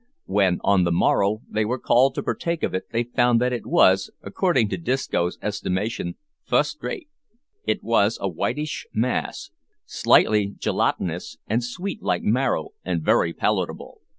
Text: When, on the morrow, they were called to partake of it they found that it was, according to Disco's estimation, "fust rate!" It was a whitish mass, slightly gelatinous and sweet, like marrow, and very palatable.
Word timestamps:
When, 0.25 0.59
on 0.63 0.83
the 0.83 0.91
morrow, 0.91 1.43
they 1.47 1.63
were 1.63 1.77
called 1.77 2.15
to 2.15 2.23
partake 2.23 2.63
of 2.63 2.73
it 2.73 2.85
they 2.91 3.03
found 3.03 3.39
that 3.39 3.53
it 3.53 3.67
was, 3.67 4.09
according 4.23 4.67
to 4.69 4.77
Disco's 4.77 5.37
estimation, 5.43 6.15
"fust 6.43 6.81
rate!" 6.81 7.07
It 7.67 7.83
was 7.83 8.17
a 8.19 8.27
whitish 8.27 8.87
mass, 8.95 9.51
slightly 9.85 10.47
gelatinous 10.57 11.37
and 11.45 11.63
sweet, 11.63 12.01
like 12.01 12.23
marrow, 12.23 12.69
and 12.83 13.03
very 13.03 13.31
palatable. 13.31 14.01